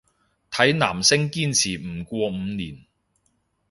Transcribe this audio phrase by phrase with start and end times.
[0.49, 2.75] 睇男星堅持唔過五年